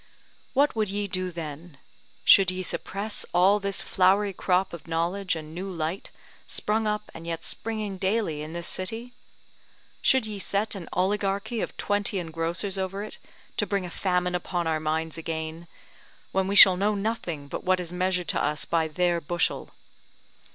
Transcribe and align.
What 0.53 0.75
would 0.75 0.89
ye 0.89 1.05
do 1.07 1.29
then? 1.29 1.77
should 2.25 2.49
ye 2.49 2.63
suppress 2.63 3.23
all 3.35 3.59
this 3.59 3.83
flowery 3.83 4.33
crop 4.33 4.73
of 4.73 4.87
knowledge 4.87 5.35
and 5.35 5.53
new 5.53 5.69
light 5.69 6.09
sprung 6.47 6.87
up 6.87 7.11
and 7.13 7.27
yet 7.27 7.43
springing 7.43 7.99
daily 7.99 8.41
in 8.41 8.53
this 8.53 8.65
city? 8.65 9.13
Should 10.01 10.25
ye 10.25 10.39
set 10.39 10.73
an 10.73 10.89
oligarchy 10.91 11.61
of 11.61 11.77
twenty 11.77 12.17
engrossers 12.17 12.79
over 12.79 13.03
it, 13.03 13.19
to 13.57 13.67
bring 13.67 13.85
a 13.85 13.91
famine 13.91 14.33
upon 14.33 14.65
our 14.65 14.79
minds 14.79 15.19
again, 15.19 15.67
when 16.31 16.47
we 16.47 16.55
shall 16.55 16.77
know 16.77 16.95
nothing 16.95 17.47
but 17.47 17.63
what 17.63 17.79
is 17.79 17.93
measured 17.93 18.29
to 18.29 18.43
us 18.43 18.65
by 18.65 18.87
their 18.87 19.21
bushel? 19.21 19.69